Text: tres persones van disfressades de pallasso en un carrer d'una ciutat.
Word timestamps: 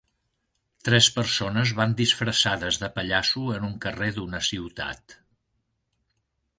tres 0.87 1.09
persones 1.17 1.73
van 1.81 1.93
disfressades 2.01 2.81
de 2.85 2.91
pallasso 2.97 3.45
en 3.59 3.71
un 3.71 3.79
carrer 3.87 4.11
d'una 4.19 4.45
ciutat. 4.53 5.19